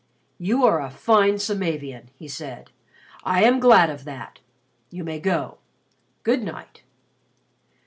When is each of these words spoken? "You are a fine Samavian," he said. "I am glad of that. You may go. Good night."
"You 0.39 0.65
are 0.65 0.81
a 0.81 0.89
fine 0.89 1.35
Samavian," 1.37 2.09
he 2.17 2.27
said. 2.27 2.71
"I 3.23 3.43
am 3.43 3.59
glad 3.59 3.91
of 3.91 4.03
that. 4.05 4.39
You 4.89 5.03
may 5.03 5.19
go. 5.19 5.59
Good 6.23 6.41
night." 6.41 6.81